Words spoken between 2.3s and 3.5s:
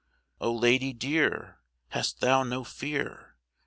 no fear?